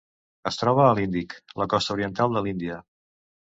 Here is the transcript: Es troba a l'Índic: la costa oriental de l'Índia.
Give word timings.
Es 0.51 0.55
troba 0.61 0.81
a 0.85 0.95
l'Índic: 0.99 1.37
la 1.63 1.69
costa 1.75 1.97
oriental 1.99 2.35
de 2.39 2.45
l'Índia. 2.49 2.83